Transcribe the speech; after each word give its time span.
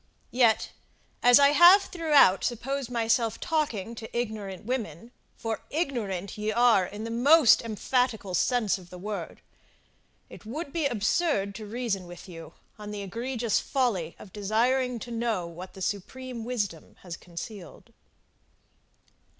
Yet, 0.31 0.71
as 1.21 1.37
I 1.37 1.49
have 1.49 1.83
throughout 1.83 2.43
supposed 2.43 2.89
myself 2.89 3.39
talking 3.39 3.93
to 3.93 4.17
ignorant 4.17 4.65
women, 4.65 5.11
for 5.37 5.61
ignorant 5.69 6.39
ye 6.39 6.51
are 6.51 6.87
in 6.87 7.03
the 7.03 7.11
most 7.11 7.61
emphatical 7.61 8.33
sense 8.33 8.79
of 8.79 8.89
the 8.89 8.97
word, 8.97 9.41
it 10.27 10.43
would 10.43 10.73
be 10.73 10.87
absurd 10.87 11.53
to 11.53 11.67
reason 11.67 12.07
with 12.07 12.27
you 12.27 12.55
on 12.79 12.89
the 12.89 13.03
egregious 13.03 13.59
folly 13.59 14.15
of 14.17 14.33
desiring 14.33 14.97
to 14.97 15.11
know 15.11 15.45
what 15.45 15.73
the 15.75 15.83
Supreme 15.83 16.45
Wisdom 16.45 16.95
has 17.03 17.15
concealed. 17.15 17.93